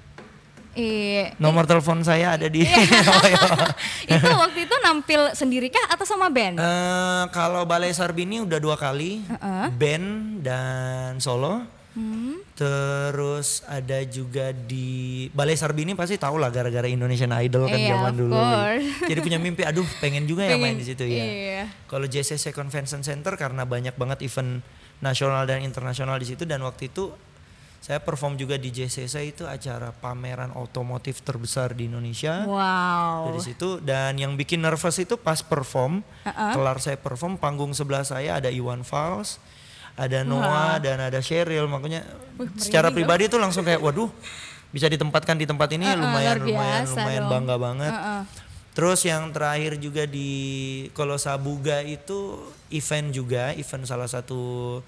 [0.78, 1.34] Iya.
[1.42, 2.62] Nomor telepon saya ada di.
[4.12, 6.62] itu waktu itu nampil sendiri kah atau sama band?
[6.62, 9.26] Eh, kalau Balai Sarbini udah dua kali,
[9.74, 11.78] band dan solo.
[11.98, 12.38] Hmm.
[12.54, 18.14] Terus ada juga di Balai Sarbini pasti tahu lah gara-gara Indonesian Idol kan Iya, zaman
[18.14, 18.38] dulu.
[19.11, 21.24] Jadi punya mimpi, aduh pengen juga ya main di situ ya.
[21.26, 21.62] iya.
[21.90, 24.62] Kalau JCC Convention Center karena banyak banget event
[25.02, 27.11] nasional dan internasional di situ dan waktu itu
[27.78, 32.44] saya perform juga di JCC itu acara pameran otomotif terbesar di Indonesia.
[32.44, 33.32] Wow.
[33.32, 38.36] dari situ dan yang bikin nervous itu pas perform kelar saya perform panggung sebelah saya
[38.42, 39.38] ada Iwan Fals
[39.98, 42.06] ada Noah dan ada Cheryl makanya
[42.54, 44.06] secara pribadi tuh langsung kayak waduh
[44.70, 47.32] bisa ditempatkan di tempat ini lumayan luar lumayan biasa lumayan dong.
[47.32, 47.92] bangga banget.
[48.78, 50.30] Terus yang terakhir juga di
[50.94, 54.78] kalau Sabuga itu event juga event salah satu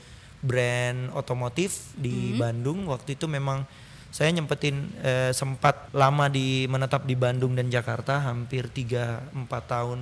[0.41, 3.65] brand otomotif di Bandung waktu itu memang
[4.11, 9.99] saya nyempetin eh, sempat lama di menetap di Bandung dan Jakarta hampir 3 4 tahun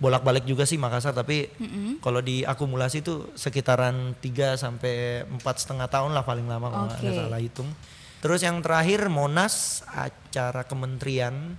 [0.00, 1.52] bolak-balik juga sih Makassar tapi
[2.00, 7.38] kalau diakumulasi itu sekitaran 3 sampai empat setengah tahun lah paling lama kalau nggak salah
[7.38, 7.68] hitung.
[8.24, 11.56] Terus yang terakhir Monas acara kementerian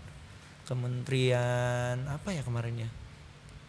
[0.65, 2.89] kementerian apa ya kemarin ya?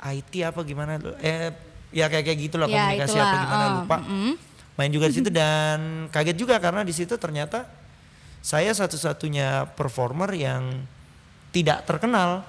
[0.09, 0.97] IT apa gimana?
[1.21, 1.53] Eh
[1.93, 3.97] ya kayak kayak gitulah Ya, komunikasi itulah, apa gimana oh, lupa.
[4.73, 7.69] Main juga di situ dan kaget juga karena di situ ternyata
[8.43, 10.83] saya satu-satunya performer yang
[11.53, 12.43] tidak terkenal.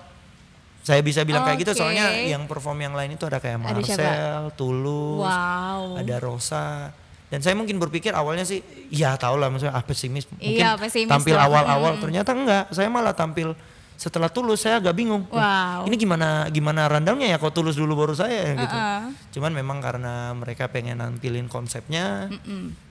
[0.84, 3.72] Saya bisa bilang kayak gitu soalnya yang perform yang lain itu ada kayak Ada?
[3.72, 5.96] Marcel, Tulus, Wow.
[5.96, 6.92] ada Rosa.
[7.32, 8.60] Dan saya mungkin berpikir awalnya sih,
[8.92, 10.28] ya tau lah maksudnya ah pesimis.
[10.28, 12.66] Mungkin Iya, pesimis tampil awal-awal ternyata enggak.
[12.76, 13.56] Saya malah tampil
[14.04, 15.24] setelah Tulus saya agak bingung.
[15.32, 15.88] Wow.
[15.88, 18.78] Ini gimana gimana randangnya ya kok Tulus dulu baru saya gitu.
[19.34, 22.28] Cuman memang karena mereka pengen nampilin konsepnya.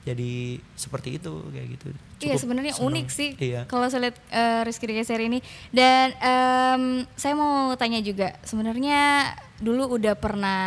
[0.02, 1.86] Jadi seperti itu kayak gitu.
[2.18, 2.88] Iya Cukup sebenarnya seneng.
[2.88, 3.60] unik sih Iya.
[3.66, 9.94] kalau saya lihat eh, Rizky Digeser ini dan em, saya mau tanya juga sebenarnya dulu
[9.94, 10.62] udah pernah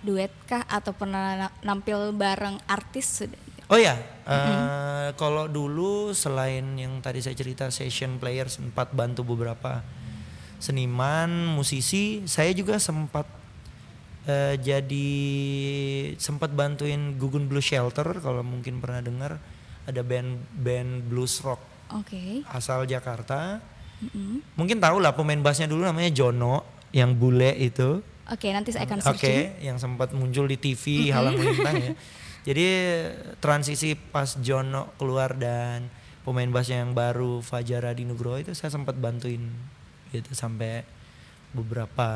[0.00, 3.36] duet kah atau pernah na- nampil bareng artis sudah?
[3.66, 3.94] Oh ya,
[4.30, 9.82] eh, kalau dulu selain yang tadi saya cerita session player sempat bantu beberapa
[10.62, 13.26] seniman, musisi, saya juga sempat
[14.28, 15.10] eh, jadi
[16.20, 19.40] sempat bantuin Gugun Blues Shelter kalau mungkin pernah dengar
[19.88, 21.58] ada band band blues rock
[21.96, 22.46] Oke.
[22.52, 23.58] asal Jakarta.
[24.56, 26.64] Mungkin tahu lah pemain bassnya dulu namanya Jono
[26.94, 28.00] yang bule itu.
[28.30, 29.58] Oke nanti saya akan Oke, searching.
[29.58, 31.92] yang sempat muncul di TV halang melintang ya.
[32.44, 32.66] Jadi
[33.38, 35.92] transisi pas Jono keluar dan
[36.24, 39.44] pemain bassnya yang baru Fajar Adi Nugroho itu saya sempat bantuin
[40.12, 40.84] gitu sampai
[41.50, 42.08] beberapa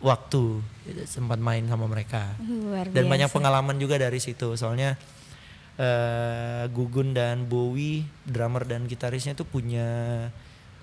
[0.00, 2.34] waktu gitu, sempat main sama mereka.
[2.40, 3.36] Luar Dan banyak biasa.
[3.36, 4.56] pengalaman juga dari situ.
[4.56, 4.96] Soalnya
[5.76, 9.88] eh, Gugun dan Bowie, drummer dan gitarisnya tuh punya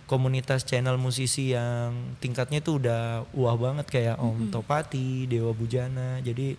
[0.08, 6.24] komunitas channel musisi yang tingkatnya tuh udah wah banget kayak Om Topati, Dewa Bujana.
[6.24, 6.56] Jadi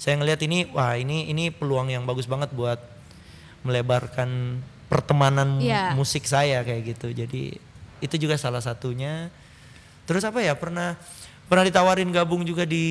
[0.00, 2.80] saya ngelihat ini wah ini ini peluang yang bagus banget buat
[3.60, 4.56] melebarkan
[4.88, 5.92] pertemanan Iya.
[5.92, 7.12] musik saya kayak gitu.
[7.12, 7.60] Jadi
[8.00, 9.28] itu juga salah satunya.
[10.08, 10.96] Terus apa ya pernah
[11.46, 12.86] pernah ditawarin gabung juga di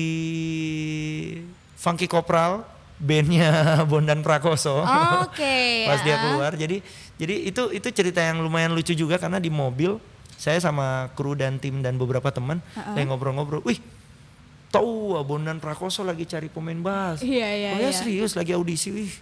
[1.76, 2.62] Funky Kopral
[3.00, 3.48] bandnya
[3.90, 4.84] Bondan Prakoso
[5.26, 5.58] Oke.
[5.90, 6.52] pas dia keluar.
[6.54, 6.78] Jadi
[7.18, 9.98] jadi itu itu cerita yang lumayan lucu juga karena di mobil
[10.40, 13.60] saya sama kru dan tim dan beberapa teman lagi ngobrol-ngobrol.
[13.60, 13.76] Wih,
[14.70, 17.20] tahu ah, Bondan Prakoso lagi cari pemain bass.
[17.20, 17.92] Iya, iya, oh ya iya.
[17.92, 18.94] serius lagi audisi.
[18.94, 19.12] Wih.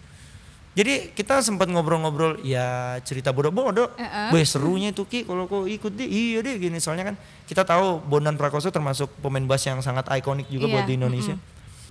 [0.79, 3.91] Jadi kita sempat ngobrol-ngobrol ya cerita bodoh-bodoh.
[4.31, 6.07] Wih serunya itu Ki kalau kau ikut deh.
[6.07, 7.17] Iya deh gini soalnya kan
[7.51, 11.35] kita tahu Bondan Prakoso termasuk pemain bass yang sangat ikonik juga Iya, buat di Indonesia.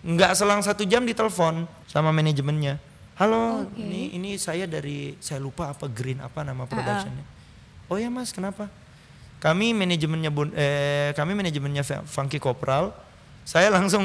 [0.08, 2.80] Nggak selang satu jam ditelepon sama manajemennya.
[3.18, 3.82] Halo, Oke.
[3.82, 7.26] ini ini saya dari saya lupa apa Green apa nama productionnya.
[7.90, 8.70] Oh ya mas, kenapa?
[9.42, 12.94] Kami manajemennya Bon- eh, kami manajemennya Funky Kopral.
[13.48, 14.04] Saya langsung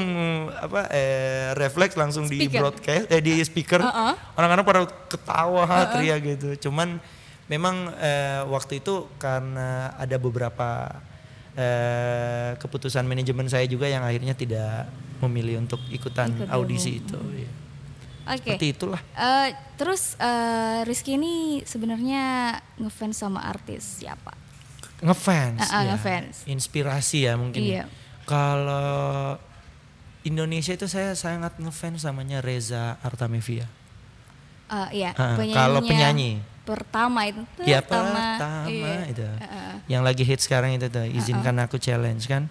[0.55, 2.63] apa eh, refleks langsung di Speaker.
[2.63, 3.83] broadcast eh di speaker.
[3.83, 4.15] Uh-uh.
[4.39, 6.71] Orang-orang pada ketawa teriak gitu.
[6.71, 6.95] Cuman
[7.51, 10.95] memang eh, waktu itu karena ada beberapa
[11.59, 14.87] eh, keputusan manajemen saya juga yang akhirnya tidak
[15.19, 17.03] memilih untuk ikutan Ikut audisi gabung.
[17.03, 17.19] itu.
[17.43, 17.51] Iya.
[18.23, 18.55] Oke.
[18.55, 19.01] Seperti itulah.
[19.11, 24.39] Eh, terus eh, Rizky ini sebenarnya ngefans sama artis siapa?
[25.03, 25.67] Ngefans.
[25.67, 25.87] Ah, ah, ya.
[25.99, 26.47] ngefans.
[26.47, 27.59] Inspirasi ya mungkin.
[27.59, 27.85] Iya.
[28.23, 29.35] Kalau
[30.23, 33.67] Indonesia itu saya sangat ngefans namanya Reza Artamevia.
[34.71, 35.11] Eh, iya.
[35.13, 36.31] Penyanyinya kalau penyanyi.
[36.63, 37.43] Pertama itu.
[37.67, 38.39] Ya pertama.
[38.39, 38.95] pertama Iya.
[39.11, 39.23] itu.
[39.43, 39.75] Ah.
[39.91, 42.47] Yang lagi hit sekarang itu tuh, izinkan aku challenge kan.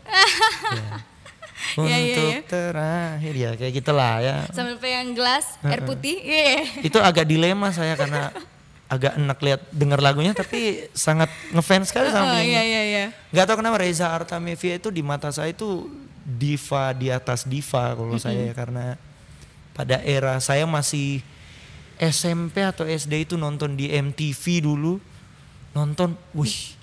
[1.73, 2.41] Untuk Iya, iya, iya.
[2.45, 4.45] terakhir ya kayak gitulah ya.
[4.53, 6.21] Sambil pegang gelas air putih.
[6.21, 6.85] Iya.
[6.85, 8.29] Itu agak dilema saya karena
[8.93, 12.53] agak enak lihat dengar lagunya tapi sangat ngefans sekali sama Oh, penyanyi.
[12.53, 13.05] iya iya iya.
[13.31, 15.89] Gak tau kenapa Reza Artamevia itu di mata saya itu
[16.21, 19.01] diva di atas diva kalau saya ya karena
[19.73, 21.25] pada era saya masih
[21.97, 25.01] SMP atau SD itu nonton di MTV dulu
[25.73, 26.77] nonton, wih,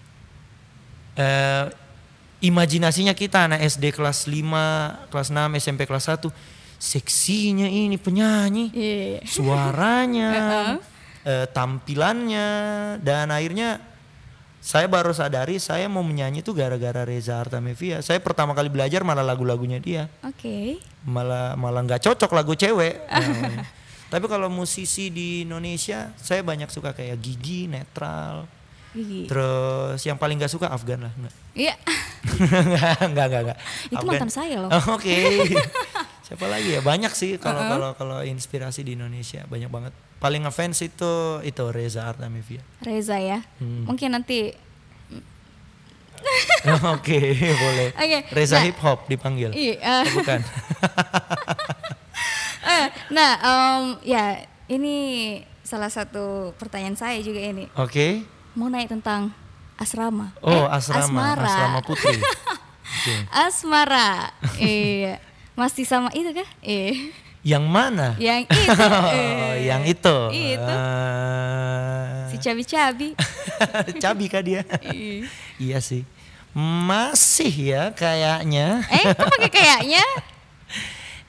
[1.13, 1.65] eh,
[2.41, 4.49] imajinasinya kita anak SD kelas 5,
[5.11, 6.31] kelas 6, SMP kelas 1
[6.79, 9.21] seksinya ini penyanyi, Iya.
[9.27, 10.29] suaranya,
[11.25, 12.47] eh, tampilannya
[13.03, 13.81] dan akhirnya
[14.59, 18.03] saya baru sadari saya mau menyanyi itu gara-gara Reza Artamevia.
[18.03, 20.83] Saya pertama kali belajar malah lagu-lagunya dia, Oke.
[21.07, 22.99] malah malah nggak cocok lagu cewek.
[23.07, 23.63] namanya.
[24.09, 28.49] Tapi kalau musisi di Indonesia, saya banyak suka kayak Gigi, Netral.
[28.91, 29.29] Gigi.
[29.29, 31.13] Terus yang paling nggak suka Afgan lah.
[31.53, 31.77] Iya.
[32.25, 33.57] Nggak, nggak, nggak, nggak.
[33.93, 34.09] Itu Afgan.
[34.11, 34.69] mantan saya loh.
[34.73, 35.13] Oh, Oke.
[36.29, 36.79] Siapa lagi ya?
[36.79, 39.91] Banyak sih kalau kalau kalau inspirasi di Indonesia banyak banget.
[40.19, 42.61] Paling ngefans itu itu Reza Artamevia.
[42.79, 43.41] Reza ya.
[43.57, 43.85] Hmm.
[43.85, 44.53] Mungkin nanti
[46.91, 47.89] Oke, boleh.
[47.95, 49.49] Oke, Reza nah- hip hop dipanggil.
[49.49, 49.73] Iya.
[49.79, 50.39] eh, Oh, bukan.
[52.69, 54.95] eh, nah, em, ya ini
[55.63, 57.65] salah satu pertanyaan saya juga ini.
[57.73, 58.21] Oke.
[58.51, 59.31] Mau naik tentang
[59.79, 60.35] asrama.
[60.41, 61.47] Oh, Eh, asrama, asmara.
[61.47, 62.19] asrama putri.
[62.99, 63.15] Oke.
[63.31, 64.09] Asmara.
[64.59, 65.23] iya.
[65.59, 66.47] Masih sama itu kah?
[66.63, 67.11] Iya.
[67.43, 68.15] Yang mana?
[68.15, 68.79] Yang itu.
[68.79, 69.67] Oh, eh.
[69.67, 70.17] yang itu.
[70.31, 70.71] Itu.
[70.71, 72.31] Ah.
[72.31, 73.11] Si cabi-cabi.
[74.03, 74.63] Cabi kah dia?
[74.79, 75.27] Iya.
[75.59, 76.07] iya sih.
[76.55, 78.87] Masih ya kayaknya.
[78.87, 80.03] eh, kok pakai kayaknya?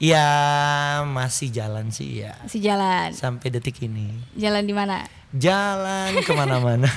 [0.00, 2.32] Ya masih jalan sih ya.
[2.48, 3.12] Si jalan.
[3.12, 4.08] Sampai detik ini.
[4.32, 5.04] Jalan di mana?
[5.30, 6.90] Jalan ke mana-mana.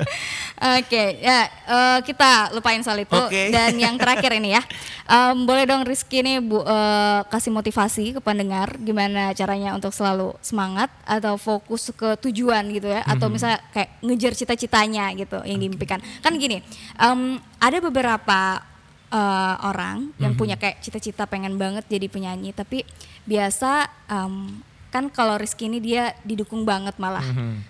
[0.78, 3.14] Oke, ya eh, kita lupain soal itu.
[3.14, 3.48] Oke.
[3.54, 4.62] Dan yang terakhir ini ya,
[5.10, 10.38] Em, boleh dong Rizky ini bu eh, kasih motivasi ke pendengar gimana caranya untuk selalu
[10.38, 13.34] semangat atau fokus ke tujuan gitu ya, atau Mhm.
[13.34, 15.98] misalnya kayak ngejar cita-citanya gitu yang diimpikan.
[16.22, 16.62] Kan gini,
[16.96, 17.20] em,
[17.58, 18.62] ada beberapa
[19.10, 20.38] eh, orang yang Mhm.
[20.38, 22.86] punya kayak cita-cita pengen banget jadi penyanyi, tapi
[23.26, 27.22] biasa em, kan kalau Rizky ini dia didukung banget malah.
[27.22, 27.62] Mhm.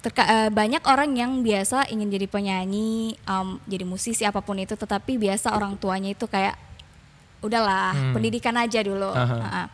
[0.00, 4.72] Terka- eh, banyak orang yang biasa ingin jadi penyanyi, em, jadi musisi apa pun itu,
[4.72, 6.56] tetapi biasa orang tuanya itu kayak
[7.40, 8.12] udahlah Hmm.
[8.16, 9.12] pendidikan aja dulu.
[9.12, 9.36] Aha.
[9.36, 9.66] Heeh.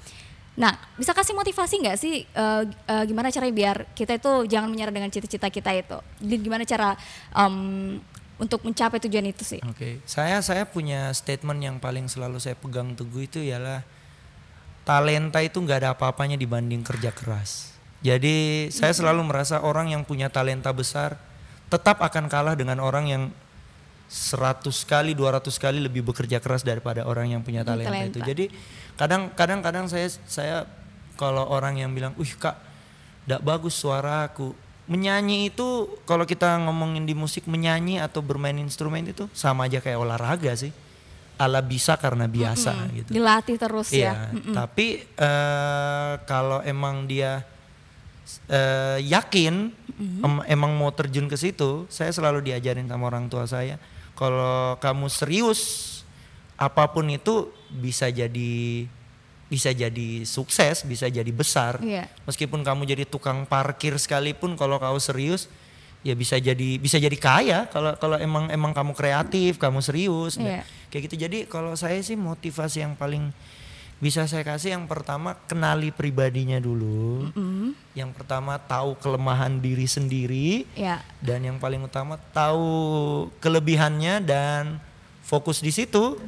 [0.56, 4.94] Nah, bisa kasih motivasi nggak sih eh, eh, gimana caranya biar kita itu jangan menyerah
[4.94, 5.98] dengan cita-cita kita itu?
[6.18, 6.96] Gimana cara
[7.30, 8.00] em,
[8.36, 9.60] untuk mencapai tujuan itu sih?
[9.62, 13.84] Oke, saya saya punya statement yang paling selalu saya pegang teguh itu ialah
[14.86, 17.74] talenta itu nggak ada apa-apanya dibanding kerja keras.
[18.06, 21.18] Jadi saya selalu merasa orang yang punya talenta besar
[21.66, 23.22] tetap akan kalah dengan orang yang
[24.06, 28.14] 100 kali, 200 kali lebih bekerja keras daripada orang yang punya talenta, talenta.
[28.14, 28.18] itu.
[28.22, 28.44] Jadi
[28.94, 30.70] kadang kadang kadang saya saya
[31.18, 32.54] kalau orang yang bilang, "Wih, Kak,
[33.26, 34.54] tidak bagus suara aku."
[34.86, 39.98] Menyanyi itu kalau kita ngomongin di musik menyanyi atau bermain instrumen itu sama aja kayak
[39.98, 40.70] olahraga sih.
[41.36, 43.12] Ala bisa karena biasa gitu.
[43.12, 44.12] Dilatih terus Iya, ya.
[44.32, 44.54] Mm-mm.
[44.56, 47.44] tapi eh, kalau emang dia
[48.48, 49.68] eh, yakin
[50.00, 53.76] em- emang mau terjun ke situ, saya selalu diajarin sama orang tua saya,
[54.16, 55.60] kalau kamu serius
[56.56, 58.88] apa pun itu bisa jadi
[59.46, 61.78] bisa jadi sukses, bisa jadi besar.
[61.78, 62.10] Iya.
[62.26, 65.46] Meskipun kamu jadi tukang parkir sekalipun kalau kau serius
[66.06, 70.38] ya bisa jadi bisa jadi kaya kalau kalau emang emang kamu kreatif, kamu serius.
[70.38, 70.62] Iya.
[70.86, 71.16] Kayak gitu.
[71.26, 73.34] Jadi kalau saya sih motivasi yang paling
[73.96, 77.32] bisa saya kasih yang pertama kenali pribadinya dulu.
[77.32, 81.00] Mm, Yang pertama tahu kelemahan diri sendiri ya.
[81.24, 82.68] dan yang paling utama tahu
[83.40, 84.78] kelebihannya dan
[85.24, 86.20] fokus di situ.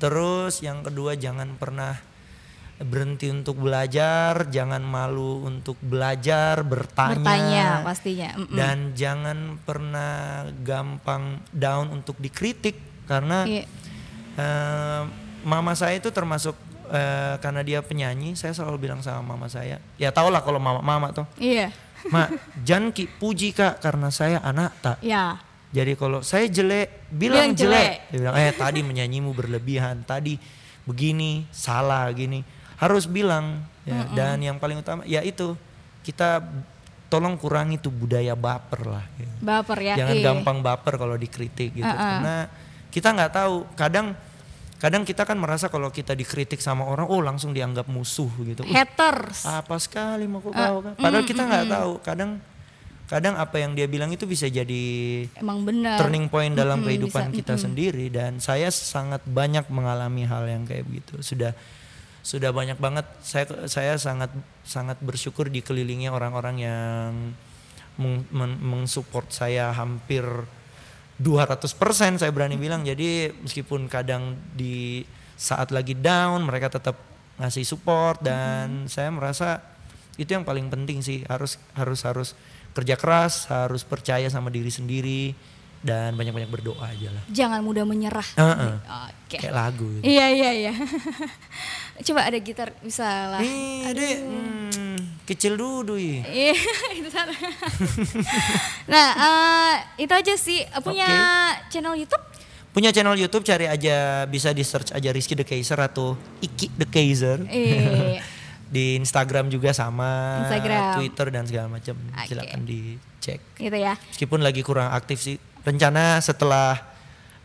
[0.00, 2.00] Terus yang kedua jangan pernah
[2.74, 8.30] berhenti untuk belajar, jangan malu untuk belajar, bertanya, Bertanya pastinya.
[8.34, 8.56] Mm-mm.
[8.56, 10.12] dan jangan pernah
[10.60, 12.74] gampang down untuk dikritik
[13.06, 13.64] karena Iya.
[14.34, 15.02] eh,
[15.42, 20.10] mama saya itu termasuk eh, karena dia penyanyi, saya selalu bilang sama mama saya, ya
[20.10, 21.70] tau lah kalau mama mama tuh, Iya.
[22.10, 24.98] mak jangan ki puji kak karena saya anak tak.
[25.00, 25.38] Ya.
[25.70, 27.74] Jadi kalau saya jelek, bilang, Bilang jelek.
[27.74, 27.96] jelek.
[28.10, 30.38] Dia bilang, eh tadi menyanyimu berlebihan, tadi
[30.84, 32.44] begini, salah gini.
[32.78, 33.62] Harus bilang.
[33.84, 34.08] Ya.
[34.16, 35.52] Dan yang paling utama, ya itu
[36.00, 36.40] kita
[37.12, 39.04] tolong kurangi tuh budaya baper lah.
[39.20, 39.34] gitu.
[39.44, 39.94] Baper ya.
[40.00, 40.24] Jangan iya.
[40.24, 41.86] gampang baper kalau dikritik gitu.
[41.86, 42.00] Uh-uh.
[42.00, 42.36] Karena
[42.88, 44.06] kita nggak tahu, kadang
[44.82, 48.66] kadang kita kan merasa kalau kita dikritik sama orang, oh langsung dianggap musuh gitu.
[48.66, 49.46] Uh, Haters.
[49.46, 50.92] apa sekali mau kau kau kan?
[50.98, 51.92] Padahal kita nggak tahu.
[52.02, 52.30] Kadang
[53.04, 54.84] kadang apa yang dia bilang itu bisa jadi
[55.36, 56.00] Emang benar.
[56.00, 60.64] turning point dalam Mm-mm, kehidupan bisa, kita sendiri dan saya sangat banyak mengalami hal yang
[60.64, 61.52] kayak begitu sudah
[62.24, 64.32] sudah banyak banget saya saya sangat
[64.64, 67.12] sangat bersyukur dikelilingi orang-orang yang
[68.00, 70.24] meng- men- mensupport saya hampir
[71.20, 75.04] 200% saya berani bilang jadi meskipun kadang di
[75.36, 76.96] saat lagi down mereka tetap
[77.38, 79.60] ngasih support dan saya merasa
[80.16, 82.28] itu yang paling penting sih harus harus harus
[82.72, 85.34] kerja keras harus percaya sama diri sendiri
[85.84, 88.24] dan banyak-banyak berdoa aja lah Jangan mudah menyerah.
[88.40, 88.74] Heeh.
[89.28, 89.36] Oke.
[89.36, 90.08] kayak lagu gitu.
[90.08, 90.72] Iya iya iya.
[92.02, 93.42] Coba ada gitar bisa lah.
[93.94, 94.98] Dek, hmm,
[95.30, 95.94] kecil dulu.
[95.94, 96.54] Iya,
[96.98, 97.30] itu sana.
[98.90, 100.66] nah, eh, itu aja sih.
[100.82, 101.06] Punya
[101.70, 102.24] channel YouTube?
[102.74, 106.86] Punya channel YouTube cari aja bisa di search aja Rizky the Kaiser atau Iki the
[106.90, 107.38] Kaiser.
[107.46, 108.18] Iya.
[108.74, 110.98] di Instagram juga sama, Instagram.
[110.98, 111.94] Twitter dan segala macam.
[111.94, 112.26] Oke.
[112.26, 113.38] Silakan dicek.
[113.54, 113.94] gitu ya.
[114.10, 115.38] Meskipun lagi kurang aktif sih.
[115.62, 116.82] Rencana setelah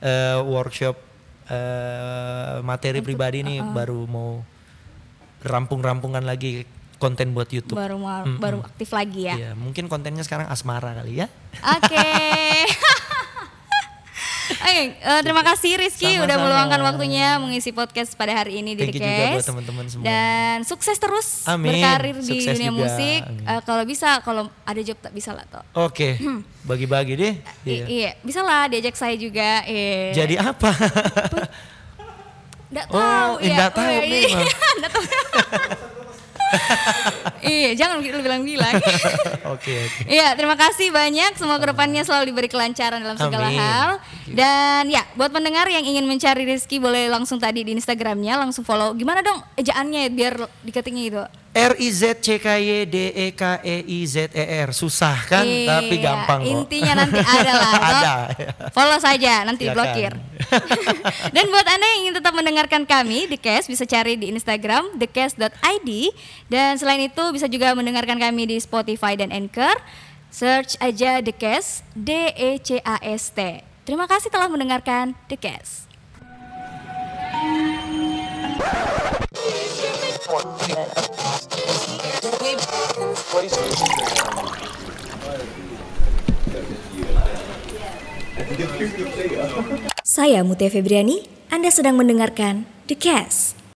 [0.02, 1.09] eh, workshop
[1.50, 4.42] eh, materi pribadi nih baru mau
[5.42, 6.64] rampung-rampungan lagi
[7.00, 7.80] konten buat YouTube.
[7.80, 9.36] Baru mau- baru aktif lagi ya.
[9.36, 11.28] Iya, mungkin kontennya sekarang asmara kali ya.
[11.58, 12.08] Oke.
[14.60, 16.43] Oke, eh, terima kasih Rizky udah Sama-sama.
[16.43, 19.48] meluangkan waktunya mengisi podcast pada hari ini di Thank buat Cast.
[19.48, 20.04] teman-teman semua.
[20.04, 21.72] Dan sukses terus Amin.
[21.74, 22.80] berkarir di Sukses dunia juga.
[22.86, 23.22] musik.
[23.24, 23.48] Amin.
[23.48, 25.63] Eh, kalau bisa, kalau ada job tak bisa lah toh.
[25.82, 26.19] Oke,
[26.69, 27.34] bagi-bagi deh.
[27.63, 27.86] I- Iya.
[27.88, 29.63] iya, bisa lah diajak saya juga.
[29.63, 30.12] Eh.
[30.12, 30.72] Jadi apa?
[32.67, 33.67] Nggak Oh, tahu eh, ya.
[33.69, 34.48] tahu iya, memang.
[34.76, 35.04] nggak tahu.
[37.45, 38.74] iya, jangan lu bilang-bilang.
[39.50, 40.02] Oke, oke.
[40.06, 41.34] Iya, terima kasih banyak.
[41.34, 43.58] Semoga ke depannya selalu diberi kelancaran dalam segala Amin.
[43.58, 43.89] hal.
[44.34, 48.94] Dan ya, buat pendengar yang ingin mencari Rizky boleh langsung tadi di Instagramnya langsung follow.
[48.94, 51.24] Gimana dong ejaannya biar diketiknya gitu?
[51.50, 55.18] R I Z C K Y D E K E I Z E R susah
[55.26, 56.54] kan Iya, tapi gampang kok.
[56.54, 57.74] Intinya nanti ada lah.
[57.74, 58.13] Ada.
[58.70, 59.74] Follow saja, nanti Silakan.
[59.74, 60.13] blokir.
[61.36, 65.89] Dan buat Anda yang ingin tetap mendengarkan kami, The Cast bisa cari di Instagram thecast.id
[66.54, 69.74] dan selain itu bisa juga mendengarkan kami di Spotify dan Anchor.
[70.30, 73.69] Search aja The Cast, D E C A S T.
[73.89, 75.89] Terima kasih telah mendengarkan The Cast.
[90.06, 93.59] Saya Mutia Febriani, Anda sedang mendengarkan The Cast.